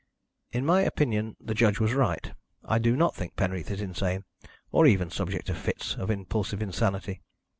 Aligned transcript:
"In 0.51 0.65
my 0.65 0.81
opinion 0.81 1.35
the 1.39 1.53
judge 1.53 1.79
was 1.79 1.93
right. 1.93 2.31
I 2.65 2.79
do 2.79 2.95
not 2.95 3.13
think 3.15 3.35
Penreath 3.35 3.69
is 3.69 3.81
insane, 3.81 4.23
or 4.71 4.87
even 4.87 5.11
subject 5.11 5.45
to 5.45 5.53
fits 5.53 5.93
of 5.93 6.09
impulsive 6.09 6.59
insanity. 6.59 7.21